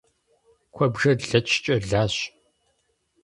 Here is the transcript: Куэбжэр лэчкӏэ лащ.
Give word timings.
Куэбжэр 0.73 1.17
лэчкӏэ 1.29 1.75
лащ. 1.89 2.15